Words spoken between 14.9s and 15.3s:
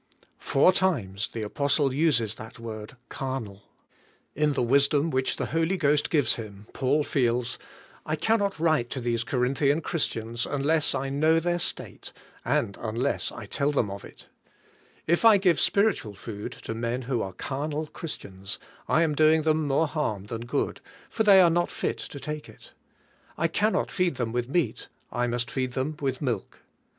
If